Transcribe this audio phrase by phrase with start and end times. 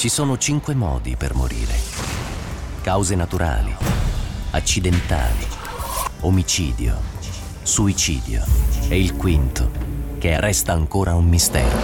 [0.00, 1.74] Ci sono cinque modi per morire.
[2.80, 3.76] Cause naturali,
[4.52, 5.46] accidentali,
[6.20, 6.96] omicidio,
[7.60, 8.42] suicidio
[8.88, 9.70] e il quinto,
[10.16, 11.76] che resta ancora un mistero.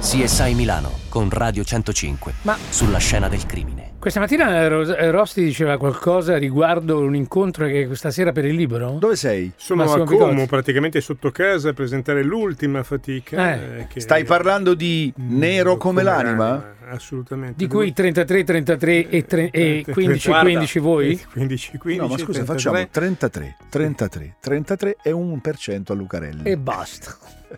[0.00, 3.94] CSI Milano con Radio 105 Ma- sulla scena del crimine.
[3.98, 8.54] Questa mattina Ros- eh, Rosti diceva qualcosa riguardo un incontro che questa sera per il
[8.54, 8.98] libro?
[9.00, 9.50] Dove sei?
[9.56, 10.46] Sono Massimo a Como, Picozzi.
[10.46, 13.52] praticamente sotto casa a presentare l'ultima fatica.
[13.52, 13.80] Eh.
[13.80, 16.74] eh, che- Stai parlando di Nero come l'anima?
[16.88, 17.54] Assolutamente.
[17.56, 21.20] Di cui 33, 33 e, tre- e 15, Guarda, 15 voi?
[21.32, 22.44] 15, 15, No, ma scusa, 33.
[22.54, 26.42] facciamo 33, 33, 33 e 1% a Lucarelli.
[26.44, 27.16] E basta.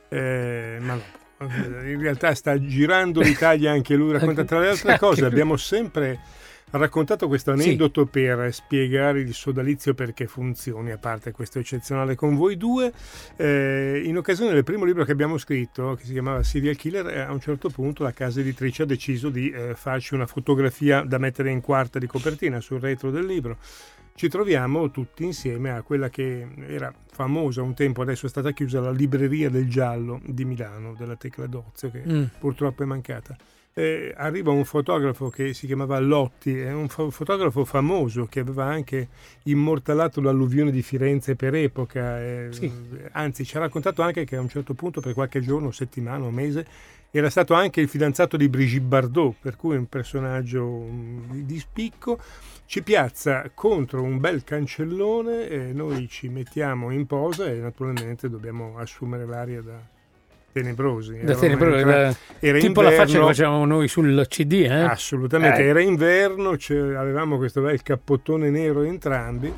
[0.08, 1.18] Eh, ma no.
[1.42, 6.18] In realtà sta girando l'Italia anche lui, racconta tra le altre cose, abbiamo sempre
[6.72, 7.68] raccontato questo Sì.
[7.68, 12.92] aneddoto per spiegare il sodalizio perché funzioni, a parte questo eccezionale con voi due.
[13.36, 17.20] Eh, in occasione del primo libro che abbiamo scritto, che si chiamava Serial Killer, eh,
[17.20, 21.16] a un certo punto la casa editrice ha deciso di eh, farci una fotografia da
[21.16, 23.56] mettere in quarta di copertina sul retro del libro.
[24.14, 28.80] Ci troviamo tutti insieme a quella che era famosa un tempo, adesso è stata chiusa,
[28.80, 32.24] la libreria del giallo di Milano, della Tecla Dozio, che Mm.
[32.38, 33.34] purtroppo è mancata.
[33.72, 38.64] Eh, arriva un fotografo che si chiamava Lotti, è un fo- fotografo famoso che aveva
[38.64, 39.08] anche
[39.44, 42.70] immortalato l'alluvione di Firenze per epoca, eh, Sì.
[43.12, 46.30] anzi ci ha raccontato anche che a un certo punto per qualche giorno, settimana o
[46.30, 46.66] mese
[47.10, 52.18] era stato anche il fidanzato di Brigitte Bardot, per cui un personaggio mm, di spicco,
[52.66, 58.78] ci piazza contro un bel cancellone e noi ci mettiamo in posa e naturalmente dobbiamo
[58.78, 59.80] assumere l'aria da
[60.52, 61.18] tenebrosi.
[61.22, 63.26] Da tenebrosi, da- era tipo la faccia che inverno.
[63.26, 64.68] facevamo noi sul CD, eh?
[64.82, 65.66] Assolutamente, Eh.
[65.66, 69.52] era inverno, avevamo questo bel cappottone nero entrambi.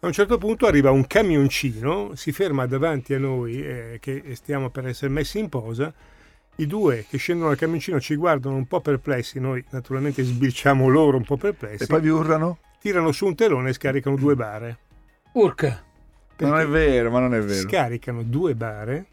[0.00, 4.70] A un certo punto arriva un camioncino, si ferma davanti a noi eh, che stiamo
[4.70, 5.92] per essere messi in posa.
[6.58, 11.16] I due che scendono dal camioncino ci guardano un po' perplessi, noi naturalmente sbirciamo loro
[11.18, 12.58] un po' perplessi, E poi vi urlano?
[12.80, 14.78] tirano su un telone e scaricano due bare.
[15.32, 15.82] Urca.
[16.38, 17.68] Ma non è vero, ma non è vero.
[17.68, 19.06] Scaricano due bare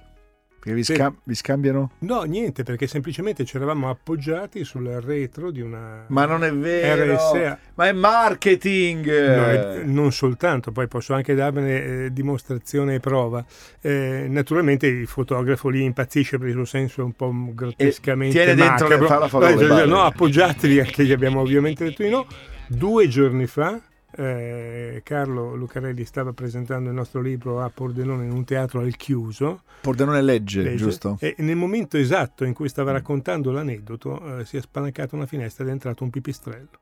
[0.63, 1.91] Perché vi, scam- vi scambiano?
[1.99, 7.15] No, niente, perché semplicemente ci eravamo appoggiati sul retro di una Ma non è vero.
[7.15, 7.59] RSA.
[7.73, 9.05] Ma è marketing.
[9.05, 13.43] No, eh, non soltanto, poi posso anche darvene eh, dimostrazione e prova.
[13.81, 18.87] Eh, naturalmente il fotografo lì impazzisce per il suo senso un po' grottescamente tiene dentro
[18.87, 19.27] le- macabro.
[19.27, 22.25] fa la foto no, appoggiatevi, anche gli abbiamo ovviamente detto di no.
[22.67, 23.81] Due giorni fa
[24.15, 29.63] eh, Carlo Lucarelli stava presentando il nostro libro a Pordenone in un teatro al chiuso.
[29.81, 30.77] Pordenone legge, Legge.
[30.77, 31.17] giusto?
[31.19, 35.63] E nel momento esatto in cui stava raccontando l'aneddoto, eh, si è spalancata una finestra
[35.63, 36.79] ed è entrato un pipistrello.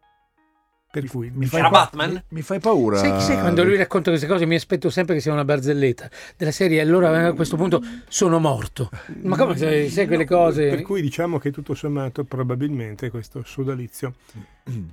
[0.92, 2.12] Per cui Mi fai, pa- Batman?
[2.12, 2.98] mi, mi fai paura.
[2.98, 6.52] Sai, sai quando lui racconta queste cose mi aspetto sempre che sia una barzelletta della
[6.52, 8.90] serie allora a questo punto sono morto.
[9.22, 10.68] Ma come sai, sai quelle cose?
[10.68, 14.16] Per cui diciamo che tutto sommato probabilmente questo sodalizio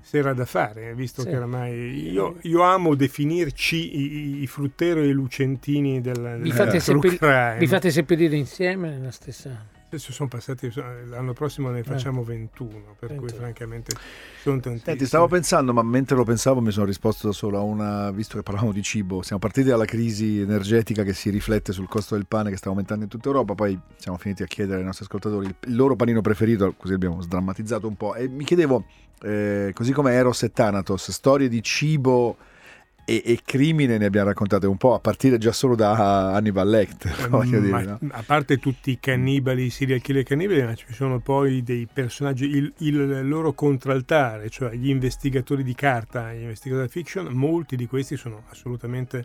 [0.02, 1.28] s'era da fare, visto Sì.
[1.30, 6.54] che oramai io, io amo definirci i, i fruttero e i lucentini della, Vi della
[6.54, 7.56] fate, true seppell- crime.
[7.58, 9.50] vi fate seppellire insieme nella stessa...
[9.90, 10.70] Adesso sono passati,
[11.06, 13.40] l'anno prossimo ne facciamo 21, per cui 21.
[13.40, 13.96] francamente
[14.42, 14.84] sono tantissimi.
[14.84, 18.36] Senti, stavo pensando, ma mentre lo pensavo mi sono risposto da solo a una, visto
[18.36, 22.26] che parlavamo di cibo, siamo partiti dalla crisi energetica che si riflette sul costo del
[22.26, 25.46] pane che sta aumentando in tutta Europa, poi siamo finiti a chiedere ai nostri ascoltatori
[25.46, 28.84] il, il loro panino preferito, così abbiamo sdrammatizzato un po', e mi chiedevo,
[29.22, 32.36] eh, così come Eros e Thanatos, storie di cibo
[33.08, 37.28] e, e crimine ne abbiamo raccontate un po', a partire già solo da Hannibal Lecter,
[37.30, 37.98] voglio dire, no?
[38.10, 42.44] A parte tutti i cannibali, i serial killer cannibali, ma ci sono poi dei personaggi,
[42.44, 48.18] il, il loro contraltare, cioè gli investigatori di carta, gli investigatori fiction, molti di questi
[48.18, 49.24] sono assolutamente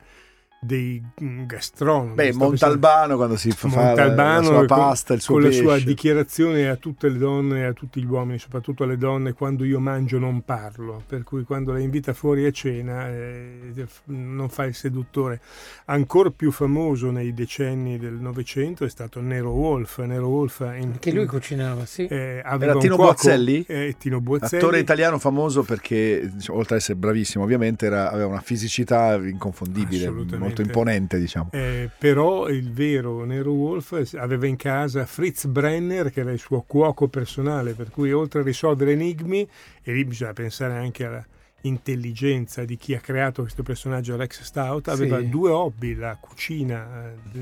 [0.63, 2.13] dei mm, gastronomi.
[2.16, 5.63] Beh, Montalbano quando si fa la, la Montalbano sua con- pasta, il suo con pesce.
[5.63, 9.34] la sua dichiarazione a tutte le donne e a tutti gli uomini, soprattutto alle donne,
[9.34, 14.50] quando io mangio non parlo, per cui quando la invita fuori a cena eh, non
[14.50, 15.42] fa il seduttore.
[15.86, 20.00] Ancora più famoso nei decenni del Novecento è stato Nero Wolf.
[20.04, 22.06] Nero Wolf in- Che lui cucinava, sì.
[22.07, 23.65] eh, aveva Era Tino cuoco- Boazzelli?
[23.68, 24.62] eh, Tino Boazzelli.
[24.62, 30.38] Attore italiano famoso perché, oltre ad essere bravissimo, ovviamente era- aveva una fisicità inconfondibile, Assolutamente.
[30.55, 31.50] Molto imponente, diciamo.
[31.51, 36.63] Eh, però il vero Nero Wolf aveva in casa Fritz Brenner che era il suo
[36.65, 39.47] cuoco personale per cui oltre a risolvere enigmi
[39.81, 41.25] e lì bisogna pensare anche alla
[41.65, 45.29] intelligenza di chi ha creato questo personaggio Rex Stout aveva Sì.
[45.29, 47.39] due hobby, la cucina eh,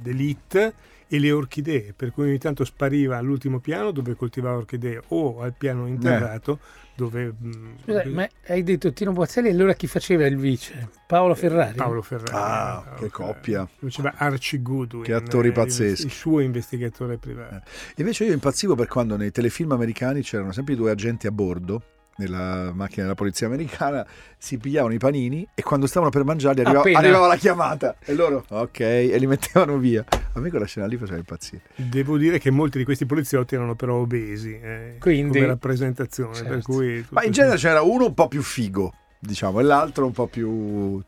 [0.00, 0.74] d'elite
[1.08, 5.54] e le orchidee, per cui ogni tanto spariva all'ultimo piano dove coltivava orchidee o al
[5.56, 6.58] piano interrato
[6.94, 10.88] dove mm, Scusa, ma hai detto Tino Boazzelli e allora chi faceva il vice?
[11.06, 11.74] Paolo Ferrari?
[11.74, 12.32] Paolo Ferrari.
[12.32, 13.32] Ah, Paolo che Ferrari.
[13.32, 13.68] coppia.
[13.78, 15.02] Faceva Archie Goodwin.
[15.02, 16.02] Che attori eh, pazzeschi.
[16.02, 17.62] Il, il suo investigatore privato.
[17.96, 21.82] Invece io impazzivo per quando nei telefilm americani c'erano sempre i due agenti a bordo
[22.16, 24.06] nella macchina della polizia americana,
[24.36, 28.44] si pigliavano i panini e quando stavano per mangiarli arrivava, arrivava la chiamata e loro
[28.48, 30.04] ok e li mettevano via.
[30.34, 31.62] A me quella scena lì faceva impazzire.
[31.76, 36.34] Devo dire che molti di questi poliziotti erano però obesi eh, Quindi- come rappresentazione.
[36.34, 36.50] Certo.
[36.50, 40.12] Per cui Ma in genere c'era uno un po' più figo, diciamo, e l'altro un
[40.12, 41.02] po' più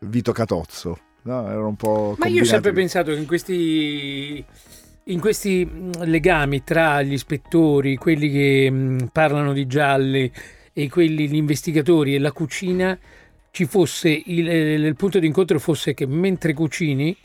[0.00, 0.98] Vito Catozzo.
[1.22, 4.42] No, era un po' Ma io ho sempre pensato che in questi,
[5.10, 10.30] in questi mh, legami tra gli ispettori, quelli che mh, parlano di gialli
[10.72, 12.98] e quelli, gli investigatori e la cucina,
[13.50, 17.16] ci fosse il, eh, il punto di incontro fosse che mentre cucini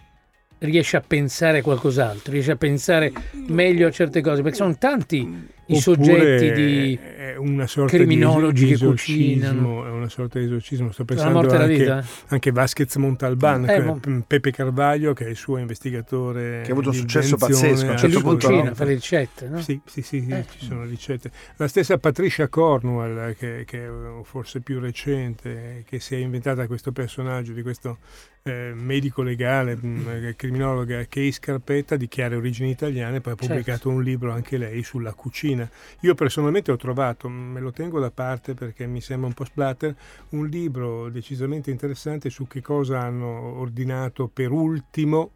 [0.59, 3.11] riesci a pensare a qualcos'altro, riesci a pensare
[3.47, 6.99] meglio a certe cose, perché sono tanti i soggetti di...
[7.01, 9.85] è una sorta criminologi di, che esorcismo, cucinano.
[9.85, 10.91] è una sorta di esorcismo.
[10.91, 12.05] Sto pensando anche, vita?
[12.27, 16.61] anche Vasquez Montalban, Eh, che- mo- Pepe Carvaglio, che è il suo investigatore.
[16.63, 18.75] Che ha avuto un successo pazzesco, a un Che certo lui punto, cucina, no?
[18.75, 19.61] fa le ricette, no?
[19.61, 20.45] Sì, sì, sì, sì, Eh.
[20.57, 21.31] ci sono ricette.
[21.57, 23.89] La stessa Patricia Cornwell, che, che è
[24.23, 27.97] forse più recente, che si è inventata questo personaggio di questo
[28.43, 33.47] eh, medico legale, mh, criminologa Kay Scarpetta di chiare origini italiane, poi ha Certo.
[33.47, 35.54] pubblicato un libro anche lei sulla cucina.
[36.01, 39.95] Io personalmente ho trovato, me lo tengo da parte perché mi sembra un po' splatter,
[40.29, 45.31] un libro decisamente interessante su che cosa hanno ordinato per ultimo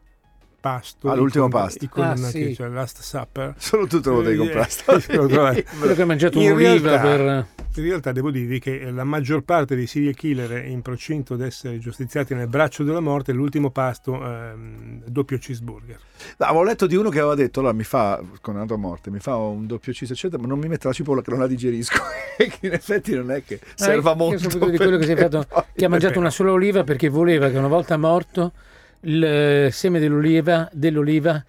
[0.59, 1.83] pasto Ah, i l'ultimo con- pasto.
[1.85, 2.55] i condannati, Ah, sì.
[2.55, 3.53] cioè Last Supper.
[3.57, 5.57] Solo tu te lo devi Eh, comprare.
[5.59, 5.63] eh.
[5.77, 7.45] Quello che ha mangiato In un'oliva realtà- per...
[7.75, 11.43] In realtà devo dirvi che la maggior parte dei serial killer è in procinto di
[11.43, 15.97] essere giustiziati nel braccio della morte, l'ultimo pasto ehm, doppio cheeseburger.
[16.39, 19.19] No, avevo letto di uno che aveva detto: allora mi fa, condannato a morte, mi
[19.19, 22.01] fa un doppio cheese, eccetera, ma non mi mette la cipolla che non la digerisco.
[22.37, 24.49] e che in effetti non è che serva Ah, molto.
[24.57, 27.49] Io di quello che si è fatto, che ha mangiato una sola oliva perché voleva
[27.49, 28.51] che una volta morto
[29.01, 31.43] il eh, seme dell'oliva, dell'oliva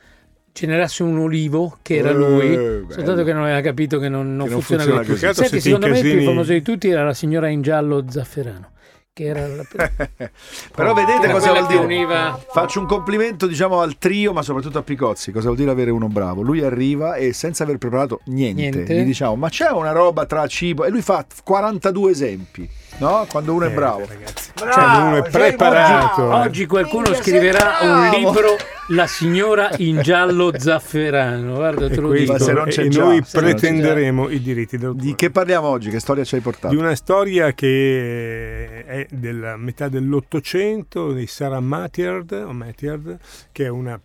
[0.53, 2.87] generasse un olivo che era Eh, lui, bello.
[2.91, 5.27] soltanto che non aveva capito che non, non Che non funziona, funziona così.
[5.27, 5.49] così.
[5.49, 8.71] Senti, secondo me il più incasini- famoso di tutti era la signora in giallo zafferano,
[9.13, 9.63] che era la
[10.75, 11.79] Però vedete era cosa vuol dire?
[11.85, 15.31] univa- Faccio un complimento diciamo al trio, ma soprattutto a Picozzi.
[15.33, 16.43] Cosa vuol dire avere uno bravo?
[16.43, 18.95] Lui arriva e senza aver preparato niente, Niente.
[18.95, 20.85] gli diciamo: Ma c'è una roba tra cibo?
[20.85, 22.69] E lui fa 42 esempi,
[23.01, 23.27] no?
[23.29, 24.07] Quando uno è Eh, bravo.
[24.07, 24.51] ragazzi.
[24.55, 26.23] Bravo, Cioè, uno è preparato.
[26.27, 26.43] bravo.
[26.43, 26.47] eh.
[26.47, 28.57] Oggi qualcuno Minchia, scriverà un libro
[28.89, 32.39] La signora in giallo zafferano, guarda te E, lo dico.
[32.39, 35.05] se non e c'è noi già, c'è pretenderemo i diritti d'autore.
[35.05, 35.91] Di che parliamo oggi?
[35.91, 36.75] Che storia ci hai portato?
[36.75, 43.19] Di una storia che è della metà dell'Ottocento di Sarah Matyard, o Matyard,
[43.53, 43.99] che è una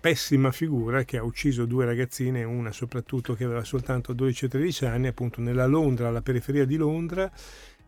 [0.00, 4.86] pessima figura che ha ucciso due ragazzine, una soprattutto che aveva soltanto 12 o 13
[4.86, 7.30] anni, appunto nella Londra, alla periferia di Londra.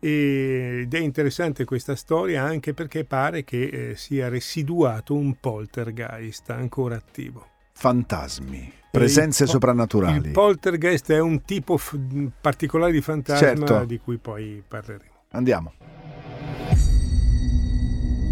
[0.05, 6.95] Ed è interessante questa storia anche perché pare che eh, sia residuato un poltergeist ancora
[6.97, 7.47] attivo.
[7.71, 10.27] Fantasmi, presenze il soprannaturali.
[10.27, 11.97] Il poltergeist è un tipo f-
[12.41, 13.85] particolare di fantasma Certo.
[13.85, 15.11] di cui poi parleremo.
[15.31, 15.73] Andiamo.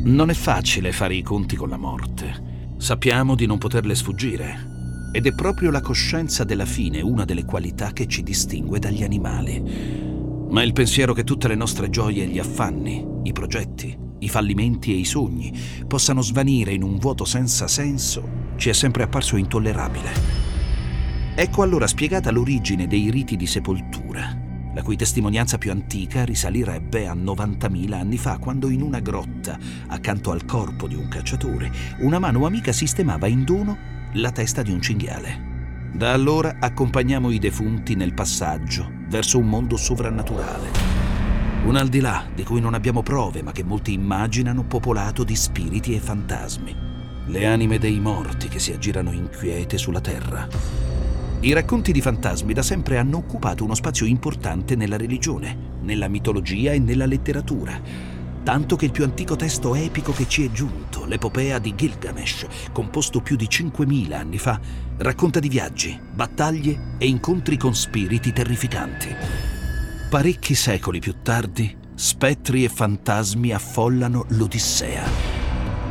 [0.03, 2.49] Non è facile fare i conti con la morte.
[2.79, 5.09] Sappiamo di non poterle sfuggire.
[5.13, 10.10] Ed è proprio la coscienza della fine una delle qualità che ci distingue dagli animali.
[10.51, 14.91] Ma il pensiero che tutte le nostre gioie e gli affanni, i progetti, i fallimenti
[14.91, 20.09] e i sogni possano svanire in un vuoto senza senso ci è sempre apparso intollerabile.
[21.35, 24.37] Ecco allora spiegata l'origine dei riti di sepoltura,
[24.73, 30.31] la cui testimonianza più antica risalirebbe a 90.000 anni fa, quando in una grotta, accanto
[30.31, 33.77] al corpo di un cacciatore, una mano amica sistemava in dono
[34.15, 35.89] la testa di un cinghiale.
[35.93, 40.69] Da allora accompagniamo i defunti nel passaggio verso un mondo sovrannaturale.
[41.65, 45.35] Un al di là di cui non abbiamo prove, ma che molti immaginano popolato di
[45.35, 46.75] spiriti e fantasmi.
[47.27, 50.47] Le anime dei morti che si aggirano inquiete sulla terra.
[51.41, 56.71] I racconti di fantasmi da sempre hanno occupato uno spazio importante nella religione, nella mitologia
[56.71, 57.79] e nella letteratura.
[58.43, 63.21] Tanto che il più antico testo epico che ci è giunto, l'epopea di Gilgamesh, composto
[63.21, 64.59] più di 5.000 anni fa,
[64.97, 69.15] racconta di viaggi, battaglie e incontri con spiriti terrificanti.
[70.09, 75.03] Parecchi secoli più tardi, spettri e fantasmi affollano l'Odissea.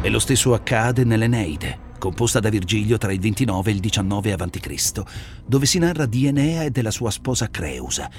[0.03, 5.03] E lo stesso accade nell'Eneide, composta da Virgilio tra il 29 e il 19 a.C.,
[5.47, 8.11] dove si narra di Enea e della sua sposa Creusa,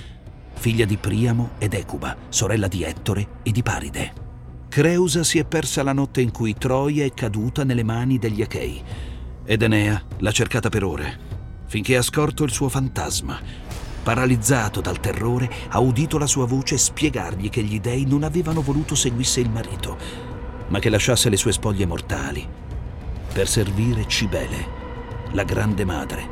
[0.54, 4.21] figlia di Priamo ed Ecuba, sorella di Ettore e di Paride.
[4.72, 8.82] Creusa si è persa la notte in cui Troia è caduta nelle mani degli Achei
[9.44, 11.20] ed Enea l'ha cercata per ore,
[11.66, 13.38] finché ha scorto il suo fantasma.
[14.02, 18.96] Paralizzato dal terrore, ha udito la sua voce spiegargli che gli dei non avevano voluto
[18.96, 19.98] seguisse il marito,
[20.70, 22.48] ma che lasciasse le sue spoglie mortali
[23.34, 24.68] per servire Cibele,
[25.32, 26.26] la grande madre,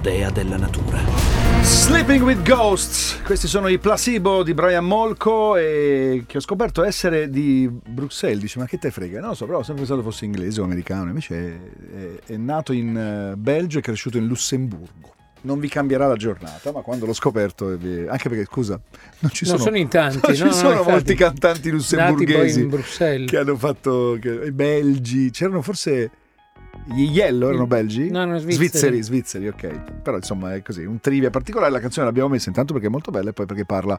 [0.00, 1.37] dea della natura.
[1.62, 7.28] Sleeping with Ghosts, questi sono i placebo di Brian Molko e che ho scoperto essere
[7.30, 8.40] di Bruxelles.
[8.40, 9.20] Dice, ma che te frega?
[9.20, 11.96] Non lo so, però ho sempre pensato fosse inglese o americano, invece è,
[12.26, 15.14] è, è nato in eh, Belgio e cresciuto in Lussemburgo.
[15.40, 18.80] Non vi cambierà la giornata, ma quando l'ho scoperto, vi- anche perché scusa,
[19.20, 20.90] non ci Non sono, sono in tanti, non ci no, no, sono infatti.
[20.90, 26.10] molti cantanti lussemburghesi in che hanno fatto che- i belgi, c'erano forse
[26.94, 28.10] gli Yellow erano belgi?
[28.10, 28.68] No, no, svizzeri.
[28.68, 29.92] svizzeri, svizzeri, ok.
[30.02, 31.70] Però insomma è così, un trivia particolare.
[31.70, 33.98] La canzone l'abbiamo messa intanto perché è molto bella e poi perché parla,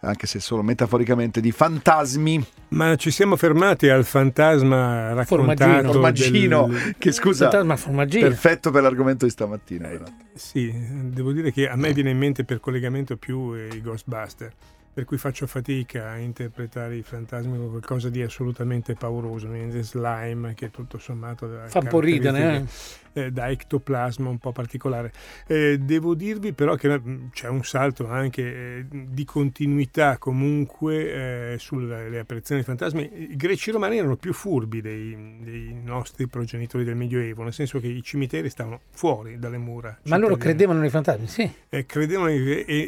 [0.00, 2.44] anche se solo metaforicamente, di fantasmi.
[2.68, 8.26] Ma ci siamo fermati al fantasma raccontato Formaggino, del- che scusa, Fantasma formaggino.
[8.26, 9.88] perfetto per l'argomento di stamattina.
[9.88, 10.04] però.
[10.34, 10.72] Sì,
[11.12, 14.52] devo dire che a me viene in mente per collegamento più eh, i Ghostbuster,
[14.94, 20.54] per cui faccio fatica a interpretare i fantasmi come qualcosa di assolutamente pauroso, viene slime
[20.54, 22.64] che tutto sommato Fa un po' ridere,
[23.12, 23.24] eh?
[23.24, 25.12] eh, da ectoplasma un po' particolare.
[25.48, 31.58] Eh, devo dirvi però che mm, c'è un salto anche eh, di continuità comunque eh,
[31.58, 33.32] sulle apparizioni dei fantasmi.
[33.32, 37.88] I greci romani erano più furbi dei, dei nostri progenitori del Medioevo, nel senso che
[37.88, 39.98] i cimiteri stavano fuori dalle mura.
[40.04, 41.50] Ma loro credevano nei fantasmi, sì.
[41.68, 42.32] Eh, credevano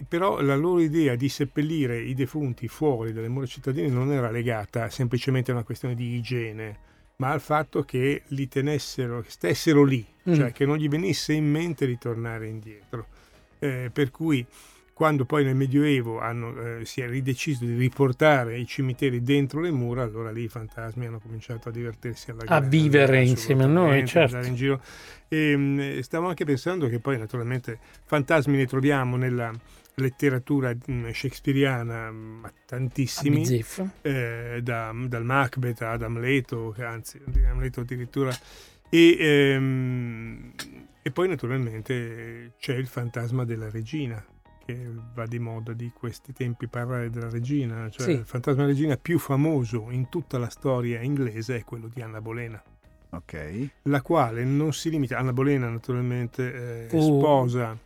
[0.08, 4.88] però la loro idea di seppellire i defunti fuori dalle mura cittadine non era legata
[4.90, 6.78] semplicemente a una questione di igiene,
[7.16, 10.34] ma al fatto che li tenessero, stessero lì, Mm.
[10.34, 13.06] cioè che non gli venisse in mente di tornare indietro.
[13.60, 14.44] Eh, per cui
[14.92, 19.70] quando poi nel Medioevo hanno, eh, si è rideciso di riportare i cimiteri dentro le
[19.70, 23.66] mura, allora lì i fantasmi hanno cominciato a divertirsi alla A vivere grande, insieme a
[23.66, 24.34] noi, certo.
[24.36, 24.80] andare in giro.
[25.28, 29.52] E, mh, stavo anche pensando che poi naturalmente fantasmi ne troviamo nella
[29.98, 33.40] letteratura mh, shakespeariana mh, ma tantissimi,
[34.02, 38.30] eh, da- dal Macbeth ad Amleto, anzi Amleto addirittura,
[38.90, 40.52] e, ehm,
[41.02, 44.22] e poi naturalmente c'è il fantasma della regina
[44.66, 44.76] che
[45.14, 48.10] va di moda di questi tempi parlare della regina, cioè Sì.
[48.12, 52.20] il fantasma della regina più famoso in tutta la storia inglese è quello di Anna
[52.20, 52.62] Bolena.
[53.08, 53.68] Ok.
[53.84, 57.78] la quale non si limita, Anna Bolena naturalmente eh, Fu- sposa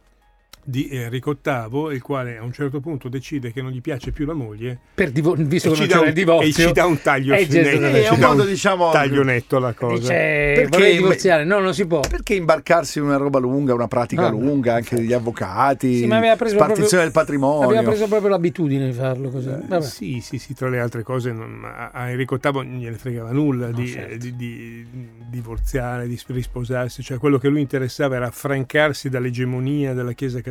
[0.63, 4.27] di Enrico VIII, il quale a un certo punto decide che non gli piace più
[4.27, 6.67] la moglie Per divo- visto e che ci, non dà c'era un, il divorzio, e
[6.69, 9.95] ci dà un taglio Eh, netto, è un modo, diciamo, taglio netto alla cosa.
[10.01, 11.45] dice Perché- vorrei divorziare.
[11.45, 12.01] No, non si può.
[12.01, 16.19] Perché imbarcarsi in una roba lunga, una pratica No, lunga, anche degli avvocati, Sì, ma
[16.19, 17.67] aveva preso spartizione proprio- del patrimonio.
[17.69, 19.49] Abbiamo preso proprio l'abitudine di farlo così.
[19.49, 19.83] Eh, Vabbè.
[19.83, 23.69] Sì, sì, sì, tra le altre cose non- a Enrico VIII non gliene fregava nulla
[23.69, 24.15] No, di, certo.
[24.15, 24.87] eh, di- di
[25.31, 30.50] divorziare, di risposarsi, cioè quello che lui interessava era affrancarsi dall'egemonia della Chiesa Cattolica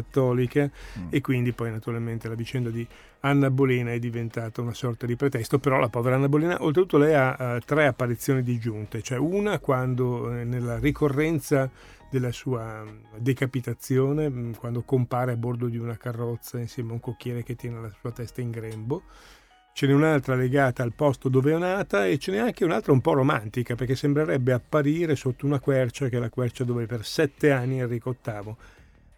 [0.99, 1.07] Mm.
[1.09, 2.87] e quindi poi naturalmente la vicenda di
[3.21, 7.13] Anna Bolena è diventata una sorta di pretesto, però la povera Anna Bolena oltretutto lei
[7.13, 11.69] ha eh, tre apparizioni disgiunte, cioè una quando eh, nella ricorrenza
[12.09, 16.99] della sua mh, decapitazione, mh, quando compare a bordo di una carrozza insieme a un
[16.99, 19.03] cocchiere che tiene la sua testa in grembo.
[19.71, 22.99] Ce n'è un'altra legata al posto dove è nata e ce n'è anche un'altra un
[22.99, 27.51] po' romantica perché sembrerebbe apparire sotto una quercia che è la quercia dove per sette
[27.51, 28.55] anni Enrico VIII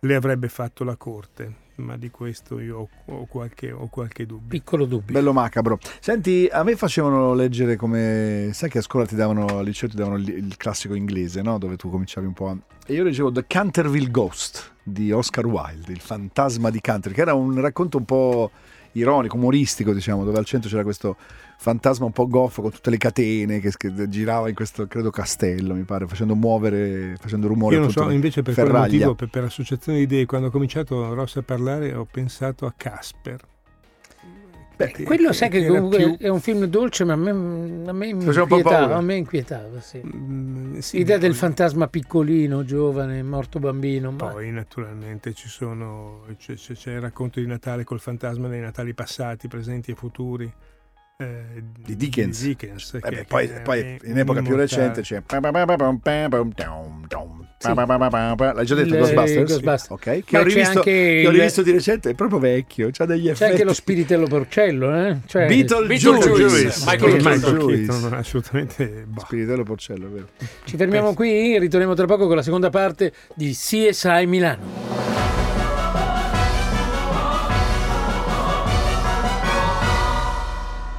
[0.04, 4.48] le avrebbe fatto la corte, ma di questo io ho, qualche, ho qualche dubbio.
[4.48, 5.14] Piccolo dubbio.
[5.14, 5.78] Bello macabro.
[6.00, 8.50] Senti, a me facevano leggere come.
[8.52, 11.60] Sai che a scuola ti davano, al liceo ti davano il, il classico inglese, no?
[11.60, 12.58] Dove tu cominciavi un po' a.
[12.88, 17.38] E io leggevo The Canterville Ghost di Oscar Wilde, il fantasma di Canterville, che era
[17.38, 18.52] un racconto un po'
[18.94, 21.16] ironico, umoristico, diciamo, dove al centro c'era questo
[21.58, 25.76] fantasma un po' goffo con tutte le catene che, che girava in questo, credo, castello,
[25.76, 27.76] mi pare, facendo muovere, facendo rumore.
[27.76, 28.80] Io non so, invece per ferraglia.
[28.82, 32.74] motivo, per, per associazione di idee, quando ho cominciato Ross a parlare ho pensato a
[32.76, 33.50] Casper.
[34.86, 38.08] Beh, Quello sai che comunque più- è un film dolce, ma a me, a me
[38.08, 38.96] inquietava.
[38.96, 40.02] A me inquietava, sì.
[40.06, 44.12] Mm, sì, L'idea del poi- fantasma piccolino, giovane, morto bambino.
[44.12, 44.28] Ma...
[44.28, 48.94] Poi naturalmente ci sono, c'è, c'è- c'è il racconto di Natale col fantasma dei Natali
[48.94, 50.52] passati, presenti e futuri.
[51.18, 52.42] eh, Di Dickens.
[52.42, 55.22] di Dickens, Eh che- beh, poi, che poi in epoca più recente c'è.
[57.62, 59.48] L'hai già detto Ghostbusters?
[59.48, 59.90] Ghostbusters.
[59.90, 60.02] Ok.
[60.02, 62.90] Che Ma ho c'è rivisto, anche che ho il- rivisto di recente, è proprio vecchio.
[62.92, 63.52] C'ha degli C'è effetti.
[63.52, 65.18] anche lo spiritello porcello, eh?
[65.26, 66.74] Cioè, Beetlejuice.
[66.86, 67.66] Michael Michael.
[67.66, 69.04] Keaton, assolutamente.
[69.08, 69.20] boh.
[69.22, 70.28] Spiritello porcello, vero.
[70.66, 75.00] Ci fermiamo qui, ritorniamo tra poco con la seconda parte di CSI Milano.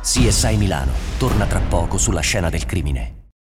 [0.03, 3.22] CSI Milano torna tra poco sulla scena del crimine.